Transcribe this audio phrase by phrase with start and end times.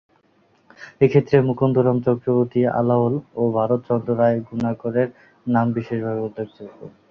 [1.01, 5.09] এক্ষেত্রে মুকুন্দরাম চক্রবর্তী, আলাওল ও ভারতচন্দ্ররায় গুণাকরের
[5.45, 6.79] নাম বিশেষভাবে উল্লেখযোগ্য।